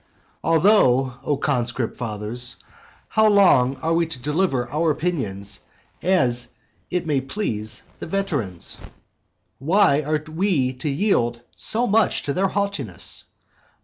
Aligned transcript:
Although, 0.43 1.13
O 1.23 1.37
conscript 1.37 1.95
fathers, 1.95 2.55
how 3.09 3.27
long 3.29 3.75
are 3.83 3.93
we 3.93 4.07
to 4.07 4.17
deliver 4.19 4.67
our 4.71 4.89
opinions 4.89 5.59
as 6.01 6.55
it 6.89 7.05
may 7.05 7.21
please 7.21 7.83
the 7.99 8.07
veterans? 8.07 8.79
why 9.59 10.01
are 10.01 10.23
we 10.27 10.73
to 10.73 10.89
yield 10.89 11.41
so 11.55 11.85
much 11.85 12.23
to 12.23 12.33
their 12.33 12.47
haughtiness? 12.47 13.25